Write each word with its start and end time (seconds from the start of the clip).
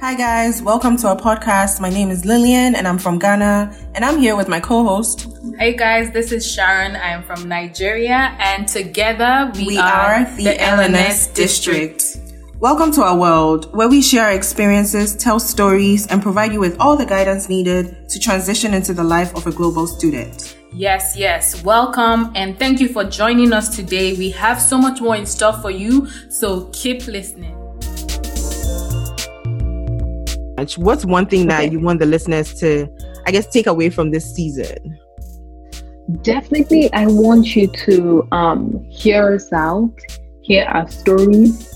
Hi, 0.00 0.14
guys. 0.14 0.62
Welcome 0.62 0.96
to 0.96 1.08
our 1.08 1.16
podcast. 1.16 1.78
My 1.78 1.90
name 1.90 2.10
is 2.10 2.24
Lillian 2.24 2.74
and 2.74 2.88
I'm 2.88 2.96
from 2.96 3.18
Ghana, 3.18 3.76
and 3.94 4.02
I'm 4.02 4.18
here 4.18 4.34
with 4.34 4.48
my 4.48 4.58
co 4.58 4.82
host. 4.82 5.28
Hey, 5.58 5.76
guys. 5.76 6.10
This 6.10 6.32
is 6.32 6.50
Sharon. 6.50 6.96
I 6.96 7.08
am 7.08 7.22
from 7.22 7.46
Nigeria, 7.46 8.34
and 8.38 8.66
together 8.66 9.52
we, 9.54 9.66
We 9.66 9.76
are, 9.76 10.24
are 10.24 10.36
the 10.36 10.54
LNS 10.54 11.34
District. 11.34 12.16
Welcome 12.60 12.92
to 12.92 13.02
our 13.02 13.14
world 13.14 13.74
where 13.74 13.90
we 13.90 14.00
share 14.00 14.24
our 14.24 14.32
experiences, 14.32 15.14
tell 15.14 15.38
stories, 15.38 16.06
and 16.06 16.22
provide 16.22 16.54
you 16.54 16.60
with 16.60 16.80
all 16.80 16.96
the 16.96 17.04
guidance 17.04 17.50
needed 17.50 18.08
to 18.08 18.18
transition 18.18 18.72
into 18.72 18.94
the 18.94 19.04
life 19.04 19.36
of 19.36 19.46
a 19.46 19.52
global 19.52 19.86
student. 19.86 20.56
Yes, 20.72 21.14
yes. 21.14 21.62
Welcome, 21.62 22.32
and 22.34 22.58
thank 22.58 22.80
you 22.80 22.88
for 22.88 23.04
joining 23.04 23.52
us 23.52 23.76
today. 23.76 24.14
We 24.14 24.30
have 24.30 24.62
so 24.62 24.78
much 24.78 25.02
more 25.02 25.16
in 25.16 25.26
store 25.26 25.52
for 25.52 25.70
you, 25.70 26.06
so 26.30 26.70
keep 26.72 27.06
listening. 27.06 27.59
What's 30.76 31.04
one 31.04 31.26
thing 31.26 31.46
that 31.48 31.72
you 31.72 31.80
want 31.80 32.00
the 32.00 32.06
listeners 32.06 32.54
to, 32.60 32.88
I 33.26 33.30
guess, 33.30 33.46
take 33.46 33.66
away 33.66 33.90
from 33.90 34.10
this 34.10 34.34
season? 34.34 34.98
Definitely, 36.22 36.92
I 36.92 37.06
want 37.06 37.54
you 37.54 37.68
to 37.68 38.28
um, 38.32 38.84
hear 38.88 39.34
us 39.34 39.52
out, 39.52 39.92
hear 40.42 40.64
our 40.64 40.88
stories. 40.90 41.66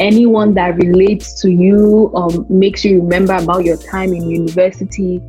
Anyone 0.00 0.54
that 0.54 0.76
relates 0.76 1.40
to 1.42 1.50
you, 1.50 2.10
um, 2.16 2.44
makes 2.48 2.84
you 2.84 3.00
remember 3.00 3.34
about 3.34 3.64
your 3.64 3.76
time 3.76 4.12
in 4.12 4.28
university. 4.28 5.22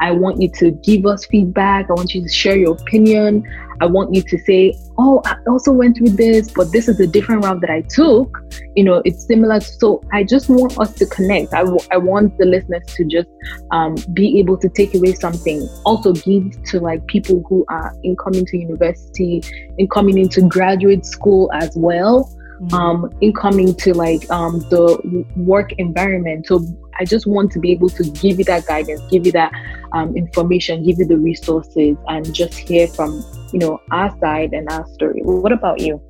I 0.00 0.10
want 0.12 0.40
you 0.40 0.48
to 0.50 0.70
give 0.70 1.06
us 1.06 1.26
feedback. 1.26 1.90
I 1.90 1.94
want 1.94 2.14
you 2.14 2.22
to 2.22 2.28
share 2.28 2.56
your 2.56 2.74
opinion. 2.74 3.44
I 3.80 3.86
want 3.86 4.14
you 4.14 4.22
to 4.22 4.38
say, 4.38 4.74
Oh, 4.98 5.20
I 5.26 5.36
also 5.46 5.72
went 5.72 5.98
through 5.98 6.10
this, 6.10 6.50
but 6.50 6.72
this 6.72 6.88
is 6.88 6.98
a 7.00 7.06
different 7.06 7.44
route 7.44 7.60
that 7.60 7.70
I 7.70 7.82
took. 7.82 8.38
You 8.74 8.84
know, 8.84 9.02
it's 9.04 9.26
similar. 9.26 9.60
So 9.60 10.02
I 10.12 10.24
just 10.24 10.48
want 10.48 10.78
us 10.78 10.94
to 10.94 11.06
connect. 11.06 11.52
I, 11.52 11.64
w- 11.64 11.86
I 11.90 11.98
want 11.98 12.38
the 12.38 12.46
listeners 12.46 12.82
to 12.94 13.04
just 13.04 13.28
um, 13.70 13.96
be 14.12 14.38
able 14.38 14.56
to 14.58 14.68
take 14.68 14.94
away 14.94 15.12
something. 15.12 15.68
Also, 15.84 16.12
give 16.12 16.62
to 16.64 16.80
like 16.80 17.06
people 17.06 17.44
who 17.48 17.64
are 17.68 17.94
incoming 18.04 18.46
to 18.46 18.58
university, 18.58 19.42
incoming 19.78 20.18
into 20.18 20.42
graduate 20.42 21.04
school 21.04 21.50
as 21.52 21.76
well 21.76 22.32
um, 22.72 23.10
incoming 23.20 23.74
to 23.76 23.92
like 23.94 24.28
um, 24.30 24.60
the 24.70 25.24
work 25.36 25.72
environment. 25.78 26.46
So 26.46 26.64
I 26.98 27.04
just 27.04 27.26
want 27.26 27.52
to 27.52 27.58
be 27.58 27.72
able 27.72 27.90
to 27.90 28.02
give 28.04 28.38
you 28.38 28.44
that 28.44 28.66
guidance, 28.66 29.02
give 29.10 29.26
you 29.26 29.32
that 29.32 29.52
um, 29.92 30.16
information, 30.16 30.84
give 30.84 30.98
you 30.98 31.04
the 31.04 31.18
resources, 31.18 31.96
and 32.08 32.34
just 32.34 32.54
hear 32.54 32.86
from 32.88 33.24
you 33.52 33.58
know 33.58 33.80
our 33.90 34.16
side 34.18 34.52
and 34.52 34.68
our 34.70 34.86
story. 34.88 35.20
What 35.22 35.52
about 35.52 35.80
you? 35.80 36.00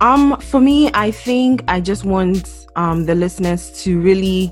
Um, 0.00 0.38
for 0.40 0.60
me, 0.60 0.90
I 0.94 1.10
think 1.10 1.62
I 1.68 1.80
just 1.80 2.04
want 2.04 2.66
um 2.76 3.06
the 3.06 3.14
listeners 3.14 3.70
to 3.84 4.00
really 4.00 4.50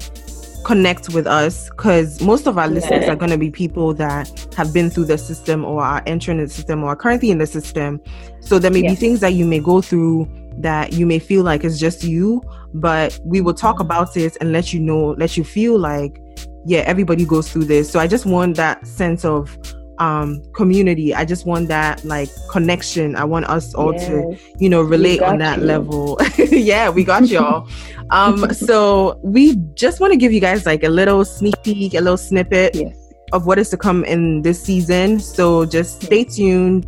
connect 0.64 1.08
with 1.08 1.26
us 1.26 1.68
because 1.70 2.20
most 2.22 2.46
of 2.46 2.56
our 2.56 2.68
listeners 2.68 3.06
Yeah. 3.06 3.12
are 3.12 3.16
going 3.16 3.32
to 3.32 3.38
be 3.38 3.50
people 3.50 3.92
that 3.94 4.46
have 4.54 4.72
been 4.72 4.90
through 4.90 5.06
the 5.06 5.18
system 5.18 5.64
or 5.64 5.82
are 5.82 6.02
entering 6.06 6.38
the 6.38 6.48
system 6.48 6.84
or 6.84 6.90
are 6.90 6.96
currently 6.96 7.30
in 7.32 7.38
the 7.38 7.46
system. 7.46 8.00
So 8.38 8.60
there 8.60 8.70
may 8.70 8.82
Yeah. 8.82 8.90
be 8.90 8.94
things 8.94 9.18
that 9.20 9.32
you 9.34 9.44
may 9.44 9.58
go 9.58 9.80
through 9.80 10.28
that 10.58 10.92
you 10.92 11.06
may 11.06 11.18
feel 11.18 11.42
like 11.44 11.64
it's 11.64 11.78
just 11.78 12.04
you, 12.04 12.42
but 12.74 13.18
we 13.24 13.40
will 13.40 13.54
talk 13.54 13.80
about 13.80 14.16
it 14.16 14.36
and 14.40 14.52
let 14.52 14.72
you 14.72 14.80
know, 14.80 15.10
let 15.18 15.36
you 15.36 15.44
feel 15.44 15.78
like, 15.78 16.20
yeah, 16.66 16.80
everybody 16.80 17.24
goes 17.24 17.50
through 17.50 17.64
this. 17.64 17.90
So 17.90 17.98
I 17.98 18.06
just 18.06 18.26
want 18.26 18.56
that 18.56 18.86
sense 18.86 19.24
of 19.24 19.56
um 19.98 20.42
community. 20.54 21.14
I 21.14 21.24
just 21.26 21.44
want 21.46 21.68
that 21.68 22.02
like 22.04 22.30
connection. 22.50 23.14
I 23.14 23.24
want 23.24 23.44
us 23.46 23.74
all 23.74 23.92
to 23.92 24.36
you 24.58 24.68
know 24.70 24.80
relate 24.80 25.20
on 25.20 25.38
that 25.38 25.58
you. 25.58 25.64
level 25.66 26.18
yeah 26.38 26.88
we 26.88 27.04
got 27.04 27.26
y'all 27.28 27.68
um 28.10 28.52
so 28.54 29.20
we 29.22 29.56
just 29.74 30.00
want 30.00 30.12
to 30.12 30.16
give 30.16 30.32
you 30.32 30.40
guys 30.40 30.64
like 30.64 30.82
a 30.82 30.88
little 30.88 31.24
sneak 31.26 31.54
peek 31.62 31.92
a 31.94 32.00
little 32.00 32.16
snippet 32.16 32.74
Yes. 32.74 32.96
of 33.32 33.46
what 33.46 33.58
is 33.58 33.68
to 33.70 33.76
come 33.76 34.02
in 34.06 34.40
this 34.42 34.62
season 34.62 35.20
so 35.20 35.66
just 35.66 36.02
stay 36.02 36.24
tuned 36.24 36.86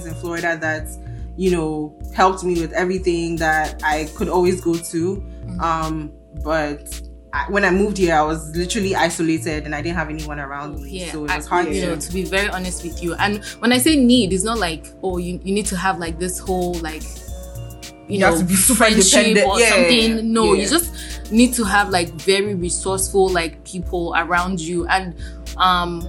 friends 0.00 0.06
in 0.06 0.14
florida 0.20 0.56
that 0.60 0.88
you 1.36 1.50
know 1.50 1.94
helped 2.14 2.44
me 2.44 2.60
with 2.60 2.72
everything 2.72 3.36
that 3.36 3.80
i 3.84 4.08
could 4.16 4.28
always 4.28 4.60
go 4.60 4.74
to 4.74 5.22
um 5.60 6.12
but 6.44 7.00
I, 7.34 7.46
when 7.50 7.64
I 7.64 7.70
moved 7.70 7.96
here, 7.96 8.14
I 8.14 8.20
was 8.20 8.54
literally 8.54 8.94
isolated 8.94 9.64
and 9.64 9.74
I 9.74 9.80
didn't 9.80 9.96
have 9.96 10.10
anyone 10.10 10.38
around 10.38 10.82
me, 10.82 11.06
so 11.08 11.24
it 11.24 11.30
I- 11.30 11.36
was 11.38 11.46
hard 11.46 11.66
you 11.68 11.80
to. 11.80 11.86
know, 11.86 11.96
to 11.96 12.12
be 12.12 12.24
very 12.24 12.50
honest 12.50 12.82
with 12.84 13.02
you. 13.02 13.14
And 13.14 13.42
when 13.60 13.72
I 13.72 13.78
say 13.78 13.96
need, 13.96 14.34
it's 14.34 14.44
not 14.44 14.58
like 14.58 14.88
oh, 15.02 15.16
you, 15.16 15.40
you 15.42 15.54
need 15.54 15.64
to 15.66 15.76
have 15.78 15.98
like 15.98 16.18
this 16.18 16.38
whole 16.38 16.74
like 16.74 17.02
you, 17.02 18.16
You 18.16 18.18
know 18.18 18.26
have 18.32 18.38
to 18.40 18.44
be 18.44 18.54
super 18.54 18.76
friendship 18.84 19.28
independent. 19.28 19.46
or 19.48 19.58
Yeah, 19.60 19.70
something. 19.70 20.30
No, 20.30 20.52
yeah. 20.52 20.62
you 20.64 20.68
just 20.68 21.32
need 21.32 21.54
to 21.54 21.64
have 21.64 21.88
like 21.88 22.10
very 22.10 22.54
resourceful 22.54 23.30
like 23.30 23.64
people 23.64 24.12
around 24.14 24.60
you, 24.60 24.86
and 24.88 25.14
um, 25.56 26.06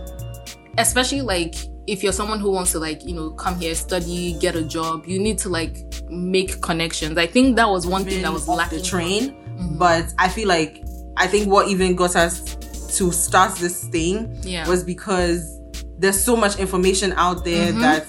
especially 0.77 1.21
like 1.21 1.55
if 1.87 2.01
you're 2.03 2.13
someone 2.13 2.39
who 2.39 2.49
wants 2.51 2.71
to 2.71 2.79
like 2.79 3.03
you 3.05 3.13
know 3.13 3.31
come 3.31 3.59
here 3.59 3.75
study 3.75 4.33
get 4.39 4.55
a 4.55 4.63
job 4.63 5.05
you 5.05 5.19
need 5.19 5.37
to 5.37 5.49
like 5.49 5.77
make 6.09 6.61
connections 6.61 7.17
i 7.17 7.25
think 7.27 7.55
that 7.55 7.69
was 7.69 7.85
one 7.85 8.05
thing 8.05 8.21
that 8.21 8.31
was 8.31 8.47
lacking 8.47 8.79
the 8.79 8.83
train 8.83 9.35
Mhm. 9.57 9.77
but 9.77 10.05
i 10.17 10.27
feel 10.29 10.47
like 10.47 10.83
i 11.17 11.27
think 11.27 11.47
what 11.51 11.67
even 11.67 11.95
got 11.95 12.15
us 12.15 12.55
to 12.97 13.11
start 13.11 13.55
this 13.57 13.83
thing 13.85 14.35
yeah 14.43 14.67
was 14.67 14.83
because 14.83 15.59
there's 15.99 16.21
so 16.23 16.35
much 16.35 16.57
information 16.57 17.11
out 17.13 17.43
there 17.43 17.71
Mhm. 17.73 17.81
that 17.81 18.05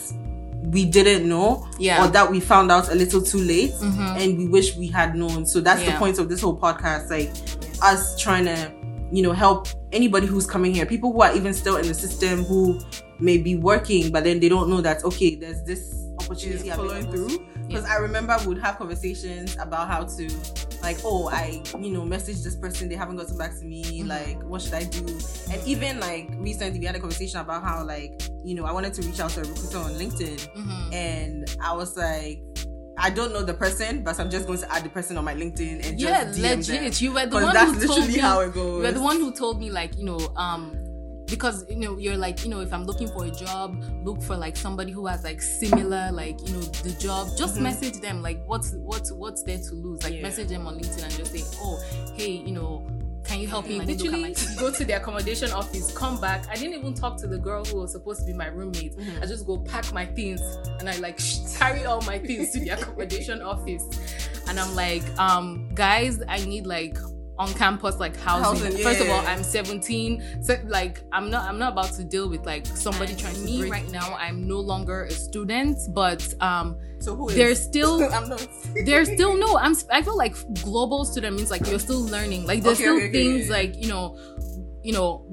we 0.70 0.84
didn't 0.86 1.28
know 1.28 1.66
Yeah. 1.78 2.02
or 2.04 2.08
that 2.08 2.30
we 2.30 2.40
found 2.40 2.70
out 2.72 2.88
a 2.90 2.94
little 2.94 3.20
too 3.22 3.38
late 3.38 3.72
Mhm. 3.80 4.20
and 4.22 4.38
we 4.38 4.46
wish 4.46 4.76
we 4.76 4.86
had 4.86 5.14
known 5.16 5.44
so 5.46 5.60
that's 5.60 5.82
the 5.82 5.92
point 5.92 6.18
of 6.18 6.28
this 6.28 6.40
whole 6.40 6.56
podcast 6.58 7.10
like 7.10 7.30
us 7.82 8.18
trying 8.18 8.44
to 8.46 8.70
you 9.12 9.22
know 9.22 9.32
help 9.32 9.68
anybody 9.92 10.26
who's 10.26 10.46
coming 10.46 10.72
here 10.74 10.86
people 10.86 11.12
who 11.12 11.20
are 11.20 11.34
even 11.36 11.52
still 11.52 11.76
in 11.76 11.86
the 11.86 11.94
system 11.94 12.44
who 12.44 12.80
may 13.20 13.38
be 13.38 13.56
working 13.56 14.10
but 14.10 14.24
then 14.24 14.40
they 14.40 14.48
don't 14.48 14.68
know 14.68 14.80
that 14.80 15.04
okay 15.04 15.34
there's 15.34 15.62
this 15.64 16.06
opportunity 16.20 16.68
Yeah, 16.68 16.76
following 16.76 17.10
through. 17.10 17.44
Because 17.66 17.84
I 17.86 17.96
remember 17.96 18.36
we 18.42 18.48
would 18.48 18.58
have 18.58 18.76
conversations 18.76 19.56
about 19.58 19.88
how 19.88 20.04
to 20.04 20.28
like 20.82 20.98
oh 21.04 21.28
I 21.32 21.62
you 21.80 21.90
know 21.90 22.04
message 22.04 22.42
this 22.42 22.54
person 22.56 22.88
they 22.88 22.94
haven't 22.94 23.16
gotten 23.16 23.36
back 23.38 23.58
to 23.58 23.64
me 23.64 23.82
Mhm. 24.02 24.08
like 24.08 24.42
what 24.44 24.60
should 24.62 24.74
I 24.74 24.84
do? 24.84 25.00
And 25.50 25.60
even 25.66 25.98
like 25.98 26.28
recently 26.36 26.78
we 26.78 26.86
had 26.86 26.94
a 26.94 27.00
conversation 27.00 27.40
about 27.40 27.62
how 27.64 27.84
like 27.84 28.22
you 28.44 28.54
know 28.54 28.64
I 28.64 28.72
wanted 28.72 28.92
to 28.94 29.02
reach 29.02 29.18
out 29.20 29.30
to 29.30 29.40
a 29.40 29.44
recruiter 29.44 29.78
on 29.78 29.92
LinkedIn. 29.94 30.48
Mhm. 30.56 30.94
and 30.94 31.56
I 31.62 31.72
was 31.74 31.96
like 31.96 32.42
I 32.96 33.10
don't 33.10 33.32
know 33.32 33.42
the 33.42 33.54
person 33.54 34.04
but 34.04 34.20
I'm 34.20 34.30
just 34.30 34.46
going 34.46 34.60
to 34.60 34.72
add 34.72 34.84
the 34.84 34.90
person 34.90 35.16
on 35.18 35.24
my 35.24 35.34
LinkedIn 35.34 35.88
and 35.88 35.98
yeah 36.00 36.24
just 36.24 36.38
DM 36.38 36.56
legit. 36.58 36.82
them. 36.82 36.92
You 36.96 37.12
were 37.12 37.26
the 37.26 37.36
one 37.36 37.54
that's 37.54 37.72
who 37.72 37.86
told 37.86 37.98
literally 37.98 38.14
me. 38.14 38.20
how 38.20 38.40
it 38.40 38.52
goes. 38.54 38.76
you 38.76 38.82
were 38.82 38.92
the 38.92 39.00
one 39.00 39.16
who 39.18 39.32
told 39.32 39.58
me 39.58 39.70
like 39.70 39.96
you 39.98 40.04
know 40.04 40.20
um 40.36 40.76
because 41.34 41.64
you 41.68 41.74
know 41.76 41.98
you're 41.98 42.16
like 42.16 42.44
you 42.44 42.50
know 42.50 42.60
if 42.60 42.72
i'm 42.72 42.84
looking 42.84 43.08
for 43.08 43.24
a 43.24 43.30
job 43.30 43.82
look 44.04 44.22
for 44.22 44.36
like 44.36 44.56
somebody 44.56 44.92
who 44.92 45.04
has 45.06 45.24
like 45.24 45.42
similar 45.42 46.10
like 46.12 46.38
you 46.46 46.52
know 46.54 46.60
the 46.86 46.92
job. 47.00 47.26
Just 47.36 47.56
Mhm. 47.56 47.62
message 47.62 48.00
them 48.00 48.22
like 48.22 48.40
what's 48.46 48.72
what's 48.90 49.10
what's 49.12 49.42
there 49.42 49.58
to 49.58 49.74
lose? 49.74 50.02
Like 50.04 50.14
Yeah. 50.14 50.22
message 50.22 50.48
them 50.48 50.66
on 50.68 50.78
linkedin 50.78 51.02
and 51.02 51.12
just 51.16 51.32
say 51.32 51.42
oh 51.60 51.76
hey 52.14 52.30
you 52.46 52.52
know 52.52 52.86
can 53.24 53.40
you 53.40 53.48
help 53.48 53.66
me? 53.66 53.78
Like, 53.78 53.88
literally 53.88 54.34
go 54.58 54.70
to 54.70 54.84
the 54.84 54.92
accommodation 55.00 55.50
office 55.50 55.90
come 55.96 56.20
back. 56.20 56.44
I 56.50 56.54
didn't 56.56 56.74
even 56.78 56.92
talk 56.92 57.16
to 57.22 57.26
the 57.26 57.38
girl 57.38 57.64
who 57.64 57.78
was 57.78 57.92
supposed 57.92 58.20
to 58.20 58.26
be 58.26 58.34
my 58.34 58.48
roommate. 58.48 58.94
Mhm. 58.96 59.22
i 59.22 59.26
just 59.26 59.44
go 59.46 59.58
pack 59.58 59.92
my 59.92 60.06
things 60.06 60.40
and 60.78 60.88
i 60.88 60.96
like 60.98 61.18
carry 61.58 61.84
all 61.86 62.02
my 62.02 62.18
things 62.18 62.52
to 62.52 62.60
the 62.60 62.68
accommodation 62.76 63.42
office. 63.52 63.82
And 64.48 64.60
i'm 64.60 64.72
like 64.76 65.04
um 65.18 65.46
guys 65.74 66.20
i 66.28 66.38
need 66.44 66.64
like 66.66 66.96
on 67.38 67.52
campus 67.54 67.98
like 67.98 68.16
housing, 68.16 68.64
Housing, 68.64 68.82
first 68.82 69.00
of 69.00 69.08
all 69.10 69.20
i'm 69.26 69.42
17 69.42 70.42
so 70.42 70.56
like 70.66 71.02
i'm 71.12 71.30
not 71.30 71.48
i'm 71.48 71.58
not 71.58 71.72
about 71.72 71.92
to 71.92 72.04
deal 72.04 72.28
with 72.28 72.46
like 72.46 72.64
somebody 72.66 73.10
And 73.12 73.20
trying 73.20 73.34
to 73.34 73.40
me 73.40 73.62
me 73.62 73.70
right 73.70 73.90
now 73.90 74.14
i'm 74.14 74.46
no 74.46 74.60
longer 74.60 75.04
a 75.04 75.10
student 75.10 75.76
but 75.94 76.22
um 76.40 76.76
so 77.00 77.16
who 77.16 77.28
is? 77.28 77.34
there's 77.34 77.60
still 77.60 78.02
I'm 78.14 78.28
not 78.28 78.46
there's 78.84 79.10
still 79.12 79.36
no 79.36 79.58
i'm 79.58 79.74
i 79.90 80.00
feel 80.00 80.16
like 80.16 80.36
global 80.62 81.04
student 81.04 81.36
means 81.36 81.50
like 81.50 81.66
you're 81.66 81.78
still 81.80 82.00
learning. 82.02 82.46
Like 82.46 82.62
there's 82.62 82.76
Okay, 82.78 82.84
still 82.84 82.96
okay, 82.96 83.04
okay, 83.08 83.12
things 83.12 83.48
yeah, 83.48 83.56
yeah. 83.56 83.62
like 83.62 83.76
you 83.82 83.88
know 83.88 84.16
you 84.82 84.92
know 84.92 85.26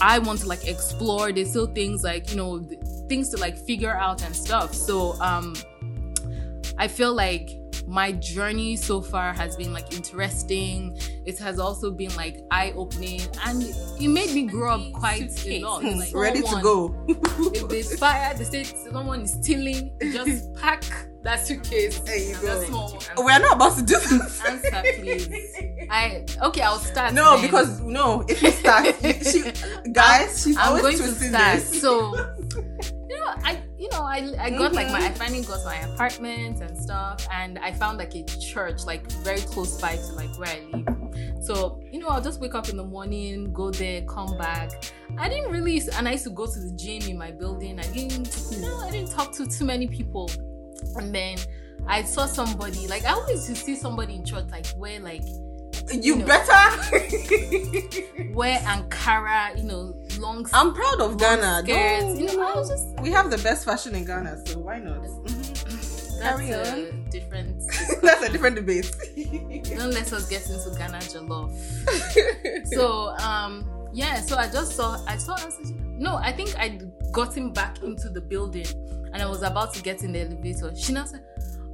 i 0.00 0.18
want 0.20 0.40
to 0.40 0.46
like 0.46 0.66
explore. 0.68 1.32
There's 1.32 1.50
still 1.50 1.66
things 1.66 2.04
like 2.04 2.30
you 2.30 2.36
know 2.36 2.60
th- 2.60 2.80
things 3.08 3.30
to 3.30 3.36
like 3.38 3.56
figure 3.58 3.94
out 3.94 4.22
and 4.22 4.34
stuff. 4.34 4.74
So 4.74 5.20
um 5.20 5.54
i 6.78 6.88
feel 6.88 7.12
like 7.12 7.50
my 7.86 8.12
journey 8.12 8.76
so 8.76 9.00
far 9.00 9.32
has 9.32 9.56
been 9.56 9.72
like 9.72 9.92
interesting 9.92 10.96
it 11.24 11.38
has 11.38 11.58
also 11.58 11.90
been 11.90 12.14
like 12.16 12.40
eye-opening 12.50 13.20
and 13.46 13.62
it 13.62 14.08
made 14.08 14.32
me 14.34 14.42
grow 14.46 14.74
up 14.74 14.92
quite 14.92 15.30
a 15.46 15.60
lot 15.60 15.84
like 15.84 16.14
ready 16.14 16.42
to 16.42 16.60
go 16.62 16.94
if 17.08 17.68
there's 17.68 17.98
fire 17.98 18.34
they 18.34 18.44
say 18.44 18.64
someone 18.64 19.22
is 19.22 19.32
stealing 19.32 19.92
just 20.12 20.54
pack 20.60 20.84
that 21.22 21.46
suitcase 21.46 22.00
There 22.00 22.18
you 22.18 22.36
go. 22.40 22.64
small 22.64 23.02
oh, 23.16 23.24
we're 23.24 23.38
not 23.38 23.56
about 23.56 23.76
to 23.76 23.82
do 23.82 23.94
this 23.94 24.44
Answer, 24.44 24.82
please. 25.00 25.54
I 25.90 26.24
okay. 26.42 26.62
I'll 26.62 26.78
start. 26.78 27.14
No, 27.14 27.36
then. 27.36 27.46
because 27.46 27.80
no, 27.80 28.24
if 28.28 28.42
you 28.42 28.50
start, 28.50 28.86
she, 29.22 29.52
guys, 29.92 30.42
she's 30.42 30.56
I'm 30.56 30.68
always 30.76 30.98
going 30.98 31.14
to 31.14 31.24
start. 31.28 31.60
this. 31.60 31.80
So 31.80 32.34
know, 33.92 34.02
I 34.02 34.16
you 34.18 34.34
I, 34.38 34.50
got 34.50 34.72
like 34.72 34.88
my, 34.88 34.98
I 34.98 35.02
mm-hmm. 35.02 35.14
finally 35.14 35.42
got 35.42 35.64
my 35.64 35.76
apartment 35.76 36.60
and 36.60 36.76
stuff, 36.76 37.26
and 37.32 37.58
I 37.58 37.72
found 37.72 37.98
like 37.98 38.14
a 38.14 38.24
church 38.24 38.84
like 38.84 39.10
very 39.22 39.40
close 39.40 39.80
by 39.80 39.96
to 39.96 40.12
like 40.12 40.36
where 40.38 40.48
I 40.48 40.60
live. 40.72 41.42
So, 41.42 41.80
you 41.90 41.98
know, 41.98 42.08
I'll 42.08 42.22
just 42.22 42.40
wake 42.40 42.54
up 42.54 42.68
in 42.68 42.76
the 42.76 42.84
morning, 42.84 43.52
go 43.52 43.70
there, 43.70 44.02
come 44.02 44.36
back. 44.38 44.70
I 45.18 45.28
didn't 45.28 45.50
really, 45.50 45.82
and 45.96 46.08
I 46.08 46.12
used 46.12 46.24
to 46.24 46.30
go 46.30 46.46
to 46.46 46.58
the 46.58 46.72
gym 46.72 47.02
in 47.02 47.18
my 47.18 47.32
building. 47.32 47.78
I 47.78 47.82
didn't, 47.92 48.46
you 48.50 48.58
know, 48.58 48.78
I 48.78 48.90
didn't 48.90 49.10
talk 49.10 49.32
to 49.32 49.46
too 49.46 49.64
many 49.64 49.88
people. 49.88 50.30
And 50.96 51.14
then 51.14 51.38
I 51.86 52.02
saw 52.02 52.26
somebody, 52.26 52.86
like, 52.86 53.04
I 53.04 53.12
always 53.12 53.48
used 53.48 53.60
to 53.60 53.66
see 53.66 53.76
somebody 53.76 54.14
in 54.14 54.24
church, 54.24 54.46
like, 54.50 54.66
wear 54.76 55.00
like 55.00 55.22
You 55.92 56.16
know. 56.16 56.26
better. 56.26 58.32
wear 58.32 58.58
Ankara, 58.60 59.56
you 59.58 59.64
know, 59.64 59.94
long 60.18 60.48
I'm 60.52 60.72
proud 60.72 61.00
of 61.00 61.18
Ghana. 61.18 61.62
skirts. 61.64 62.04
No, 62.04 62.14
You 62.14 62.36
know, 62.36 62.42
I 62.42 62.54
was 62.54 62.70
just 62.70 62.91
we 63.02 63.10
have 63.10 63.30
the 63.30 63.38
best 63.38 63.64
fashion 63.64 63.94
in 63.94 64.04
Ghana, 64.04 64.46
so 64.46 64.60
why 64.60 64.78
not? 64.78 65.02
that's 66.22 66.40
Carry 66.40 66.50
a 66.50 66.92
different. 67.10 67.62
That's 68.02 68.22
a 68.22 68.30
different 68.30 68.54
debate. 68.56 68.94
Don't 69.76 69.90
let 69.92 70.12
us 70.12 70.28
get 70.28 70.48
into 70.48 70.70
Ghana 70.78 70.98
jollof. 70.98 71.52
So 72.72 73.08
um 73.18 73.68
yeah, 73.92 74.20
so 74.20 74.36
I 74.36 74.48
just 74.48 74.76
saw 74.76 75.04
I 75.06 75.16
saw 75.16 75.34
I 75.34 75.50
no, 75.98 76.16
I 76.16 76.32
think 76.32 76.56
I'd 76.56 76.90
gotten 77.12 77.52
back 77.52 77.82
into 77.82 78.08
the 78.08 78.20
building 78.20 78.66
and 79.12 79.20
I 79.20 79.26
was 79.26 79.42
about 79.42 79.74
to 79.74 79.82
get 79.82 80.02
in 80.04 80.12
the 80.12 80.20
elevator. 80.20 80.74
She 80.76 80.92
now 80.92 81.04
said, 81.04 81.24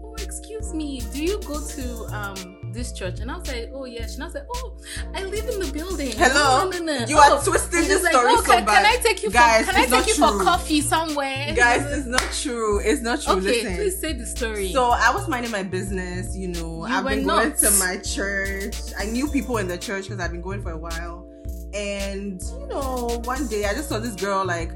Oh, 0.02 0.14
excuse 0.14 0.72
me, 0.72 1.00
do 1.12 1.22
you 1.22 1.40
go 1.42 1.60
to 1.60 2.04
um 2.06 2.57
this 2.72 2.92
church? 2.92 3.20
And 3.20 3.30
I 3.30 3.38
was 3.38 3.48
like, 3.48 3.70
Oh 3.72 3.84
yeah. 3.84 4.06
She 4.06 4.18
now 4.18 4.28
said, 4.28 4.46
Oh, 4.54 4.76
I 5.14 5.22
live 5.24 5.48
in 5.48 5.60
the 5.60 5.72
building. 5.72 6.12
Hello? 6.16 6.70
No, 6.70 6.78
no, 6.78 6.84
no. 6.84 7.06
You 7.06 7.16
oh. 7.18 7.36
are 7.36 7.42
twisting 7.42 7.88
this 7.88 8.02
like, 8.02 8.12
story 8.12 8.32
oh, 8.32 8.42
so 8.42 8.52
can, 8.52 8.64
bad. 8.64 8.84
can 8.84 8.98
I 8.98 9.02
take 9.02 9.22
you 9.22 9.30
Guys, 9.30 9.66
for 9.66 9.72
can 9.72 9.80
I 9.80 9.86
take 9.86 10.06
you 10.08 10.14
for 10.14 10.42
coffee 10.42 10.80
somewhere? 10.80 11.54
Guys, 11.54 11.84
it's 11.86 12.06
not 12.06 12.26
true. 12.32 12.80
It's 12.80 13.02
not 13.02 13.20
true. 13.20 13.34
okay, 13.34 13.42
Listen. 13.42 13.76
please 13.76 14.00
say 14.00 14.12
the 14.12 14.26
story. 14.26 14.72
So 14.72 14.90
I 14.90 15.12
was 15.14 15.28
minding 15.28 15.50
my 15.50 15.62
business, 15.62 16.36
you 16.36 16.48
know. 16.48 16.86
You 16.86 16.94
I've 16.94 17.06
been 17.06 17.26
going 17.26 17.48
not. 17.50 17.58
to 17.58 17.70
my 17.72 17.98
church. 17.98 18.76
I 18.98 19.04
knew 19.06 19.28
people 19.28 19.58
in 19.58 19.68
the 19.68 19.78
church 19.78 20.04
because 20.04 20.20
I've 20.20 20.32
been 20.32 20.42
going 20.42 20.62
for 20.62 20.72
a 20.72 20.78
while. 20.78 21.28
And 21.74 22.40
you 22.42 22.66
know, 22.66 23.20
one 23.24 23.46
day 23.48 23.64
I 23.66 23.74
just 23.74 23.88
saw 23.88 23.98
this 23.98 24.14
girl 24.14 24.44
like 24.44 24.72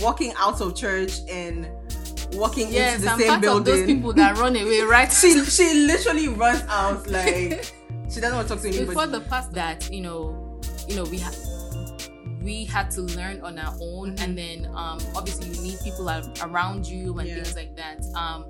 walking 0.00 0.32
out 0.38 0.60
of 0.60 0.74
church 0.74 1.20
and 1.28 1.68
walking 2.34 2.72
yes, 2.72 2.94
into 2.94 3.04
the 3.06 3.10
I'm 3.12 3.18
same 3.18 3.28
part 3.28 3.40
building. 3.40 3.58
of 3.60 3.64
those 3.78 3.86
people 3.86 4.12
that 4.14 4.38
run 4.38 4.56
away, 4.56 4.80
right? 4.88 5.10
she 5.12 5.44
she 5.44 5.74
literally 5.86 6.28
runs 6.28 6.62
out 6.68 7.06
like 7.08 7.72
she 8.08 8.20
doesn't 8.20 8.34
want 8.36 8.48
to 8.48 8.54
talk 8.54 8.62
to 8.62 8.68
anybody. 8.68 8.86
before 8.86 9.06
the 9.06 9.20
past 9.22 9.52
that 9.52 9.90
you 9.90 10.00
know 10.00 10.60
you 10.88 10.96
know 10.96 11.04
we 11.04 11.18
had 11.18 11.34
we 12.42 12.64
had 12.64 12.90
to 12.90 13.02
learn 13.02 13.40
on 13.42 13.58
our 13.58 13.74
own 13.82 14.14
Mhm. 14.16 14.22
and 14.24 14.38
then 14.38 14.66
um 14.74 14.98
obviously 15.14 15.48
you 15.50 15.60
need 15.62 15.78
people 15.84 16.08
ar- 16.08 16.22
around 16.42 16.86
you 16.86 17.18
and 17.18 17.28
Yeah. 17.28 17.34
things 17.36 17.54
like 17.54 17.76
that 17.76 18.00
um 18.14 18.46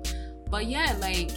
but 0.49 0.65
yeah 0.65 0.95
like 0.99 1.29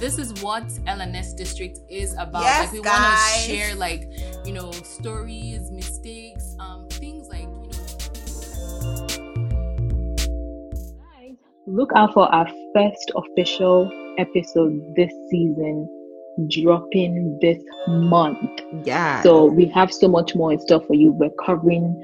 this 0.00 0.18
is 0.18 0.42
what 0.42 0.64
LNS 0.86 1.34
district 1.36 1.78
is 1.88 2.14
about 2.18 2.42
Yes, 2.42 2.64
like 2.64 2.72
we 2.72 2.80
want 2.80 3.04
to 3.04 3.40
share 3.40 3.74
like 3.74 4.08
you 4.44 4.52
know 4.52 4.70
stories 4.72 5.70
mistakes 5.70 6.56
um 6.60 6.86
things 6.90 7.23
Look 11.66 11.90
out 11.96 12.12
for 12.12 12.26
our 12.32 12.46
first 12.74 13.10
official 13.16 13.90
episode 14.18 14.94
this 14.96 15.12
season 15.30 15.88
dropping 16.48 17.38
this 17.40 17.58
month. 17.88 18.60
yeah. 18.84 19.22
So 19.22 19.46
we 19.46 19.66
have 19.66 19.92
so 19.92 20.08
much 20.08 20.34
more 20.34 20.52
in 20.52 20.60
store 20.60 20.82
for 20.82 20.94
you. 20.94 21.12
We're 21.12 21.30
covering 21.44 22.02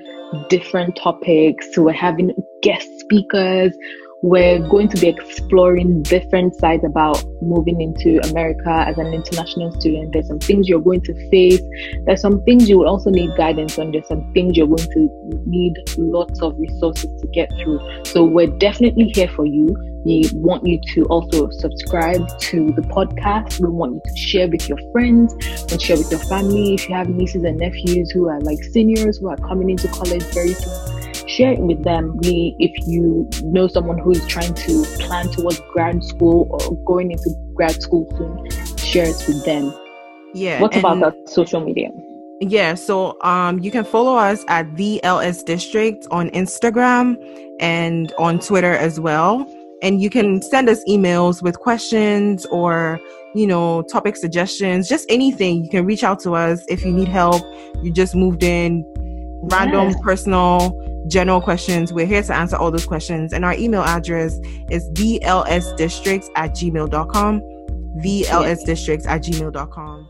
different 0.48 0.96
topics. 0.96 1.74
So 1.74 1.82
we're 1.82 1.92
having 1.92 2.32
guest 2.62 2.88
speakers. 3.00 3.76
We're 4.22 4.58
going 4.69 4.88
to 4.88 5.00
be 5.00 5.08
exploring 5.08 6.02
different 6.02 6.55
sides 6.56 6.84
about 6.84 7.25
moving 7.40 7.81
into 7.81 8.20
America 8.28 8.84
as 8.87 8.99
an 8.99 9.14
international 9.14 9.72
student. 9.81 10.12
There's 10.12 10.26
some 10.28 10.38
things 10.38 10.69
you're 10.69 10.82
going 10.82 11.00
to 11.02 11.31
face. 11.31 11.62
There's 12.05 12.20
some 12.20 12.43
things 12.43 12.69
you 12.69 12.78
will 12.81 12.88
also 12.88 13.08
need 13.08 13.34
guidance 13.38 13.78
on. 13.78 13.93
There's 13.93 14.06
some 14.08 14.31
things 14.34 14.58
you're 14.58 14.67
going 14.67 14.90
to 14.90 15.43
need 15.46 15.72
lots 15.96 16.43
of 16.43 16.58
resources 16.58 17.08
to 17.22 17.26
get 17.28 17.50
through. 17.62 17.81
So 18.05 18.25
we're 18.25 18.49
definitely 18.58 19.11
here 19.14 19.28
for 19.28 19.46
you. 19.46 19.75
We 20.05 20.28
want 20.34 20.66
you 20.66 20.78
to 20.94 21.05
also 21.06 21.49
subscribe 21.50 22.26
to 22.40 22.73
the 22.73 22.82
podcast. 22.82 23.58
We 23.61 23.69
want 23.69 23.94
you 23.94 24.02
to 24.05 24.19
share 24.19 24.49
with 24.49 24.69
your 24.69 24.78
friends 24.93 25.32
and 25.73 25.81
share 25.81 25.96
with 25.96 26.11
your 26.11 26.20
family. 26.20 26.75
If 26.75 26.90
you 26.90 26.94
have 26.94 27.08
nieces 27.08 27.44
and 27.44 27.56
nephews 27.56 28.11
who 28.11 28.28
are 28.28 28.40
like 28.40 28.62
seniors 28.64 29.16
who 29.16 29.28
are 29.28 29.37
coming 29.38 29.70
into 29.70 29.88
college 29.88 30.23
very 30.34 30.52
soon, 30.52 30.89
share 31.40 31.52
it 31.52 31.60
with 31.60 31.82
them. 31.84 32.16
We, 32.19 32.54
if 32.58 32.72
you 32.87 33.28
know 33.42 33.66
someone 33.66 33.98
who 33.98 34.10
is 34.10 34.26
trying 34.26 34.54
to 34.54 34.84
plan 34.98 35.28
towards 35.31 35.60
grad 35.72 36.04
school 36.04 36.46
or 36.50 36.76
going 36.84 37.10
into 37.12 37.31
grad 37.54 37.81
school 37.81 38.06
soon, 38.16 38.76
share 38.76 39.06
it 39.08 39.25
with 39.26 39.44
them. 39.44 39.72
yeah. 40.34 40.60
What 40.60 40.76
about 40.76 41.00
that 41.00 41.28
social 41.28 41.60
media? 41.60 41.88
Yeah, 42.42 42.75
so 42.75 43.16
um 43.22 43.58
you 43.58 43.70
can 43.70 43.84
follow 43.84 44.14
us 44.16 44.44
at 44.48 44.64
the 44.76 45.02
LS 45.04 45.42
District 45.42 46.06
on 46.10 46.31
Instagram 46.31 47.16
and 47.60 48.12
on 48.19 48.38
Twitter 48.38 48.75
as 48.75 48.98
well. 48.98 49.32
And 49.82 50.00
you 50.02 50.10
can 50.10 50.42
send 50.42 50.69
us 50.69 50.81
emails 50.88 51.42
with 51.42 51.58
questions 51.58 52.44
or, 52.46 52.98
you 53.34 53.46
know, 53.46 53.82
topic 53.82 54.16
suggestions, 54.16 54.88
just 54.88 55.04
anything. 55.10 55.64
You 55.64 55.70
can 55.70 55.84
reach 55.87 56.04
out 56.04 56.19
to 56.20 56.34
us 56.34 56.64
if 56.69 56.84
you 56.84 56.92
need 56.92 57.08
help. 57.08 57.42
You 57.82 57.90
just 57.92 58.14
moved 58.14 58.42
in, 58.42 58.84
random, 59.54 59.88
Yes. 59.90 60.00
personal, 60.02 60.58
general 61.10 61.40
questions. 61.40 61.92
We're 61.92 62.06
here 62.06 62.22
to 62.22 62.34
answer 62.34 62.56
all 62.56 62.70
those 62.70 62.86
questions. 62.86 63.32
And 63.32 63.44
our 63.44 63.54
email 63.54 63.82
address 63.82 64.38
is 64.70 64.88
thelsdistricts 64.90 66.28
at 66.36 66.52
gmail.com. 66.52 67.40
VLSdistricts 68.02 69.06
at 69.06 69.22
gmail.com. 69.22 70.08